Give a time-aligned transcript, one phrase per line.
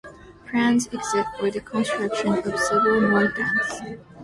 [0.47, 3.99] Plans exist for the construction of several more dams.